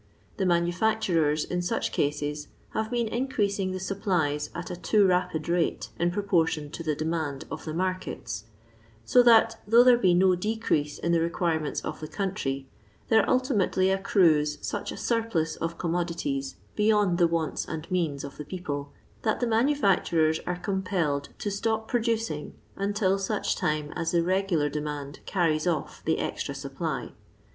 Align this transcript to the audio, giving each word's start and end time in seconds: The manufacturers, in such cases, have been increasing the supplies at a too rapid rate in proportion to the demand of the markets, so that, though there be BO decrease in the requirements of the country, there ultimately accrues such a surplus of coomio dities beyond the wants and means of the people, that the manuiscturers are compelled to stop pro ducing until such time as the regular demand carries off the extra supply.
The 0.37 0.47
manufacturers, 0.47 1.45
in 1.45 1.61
such 1.61 1.91
cases, 1.91 2.47
have 2.71 2.89
been 2.89 3.07
increasing 3.07 3.69
the 3.71 3.79
supplies 3.79 4.49
at 4.55 4.71
a 4.71 4.75
too 4.75 5.05
rapid 5.05 5.47
rate 5.47 5.89
in 5.99 6.09
proportion 6.09 6.71
to 6.71 6.81
the 6.81 6.95
demand 6.95 7.45
of 7.51 7.65
the 7.65 7.73
markets, 7.75 8.45
so 9.05 9.21
that, 9.21 9.61
though 9.67 9.83
there 9.83 9.99
be 9.99 10.15
BO 10.15 10.33
decrease 10.33 10.97
in 10.97 11.11
the 11.11 11.19
requirements 11.21 11.81
of 11.81 11.99
the 11.99 12.07
country, 12.07 12.67
there 13.09 13.29
ultimately 13.29 13.91
accrues 13.91 14.57
such 14.65 14.91
a 14.91 14.97
surplus 14.97 15.55
of 15.57 15.77
coomio 15.77 16.03
dities 16.05 16.55
beyond 16.75 17.19
the 17.19 17.27
wants 17.27 17.63
and 17.67 17.91
means 17.91 18.23
of 18.23 18.37
the 18.37 18.45
people, 18.45 18.91
that 19.21 19.39
the 19.39 19.45
manuiscturers 19.45 20.39
are 20.47 20.57
compelled 20.57 21.29
to 21.37 21.51
stop 21.51 21.87
pro 21.87 21.99
ducing 22.01 22.53
until 22.75 23.19
such 23.19 23.55
time 23.55 23.93
as 23.95 24.13
the 24.13 24.23
regular 24.23 24.67
demand 24.67 25.19
carries 25.27 25.67
off 25.67 26.01
the 26.05 26.17
extra 26.17 26.55
supply. 26.55 27.11